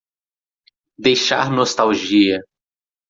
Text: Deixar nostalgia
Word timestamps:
Deixar 0.97 1.51
nostalgia 1.51 2.41